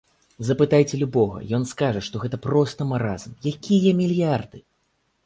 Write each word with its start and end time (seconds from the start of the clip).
Запытайце 0.45 0.95
любога, 1.01 1.37
ён 1.57 1.67
скажа, 1.71 2.01
што 2.07 2.21
гэта 2.23 2.39
проста 2.47 2.87
маразм, 2.93 3.37
якія 3.53 3.93
мільярды? 4.01 4.65